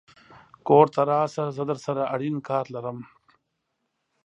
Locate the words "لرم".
2.75-2.97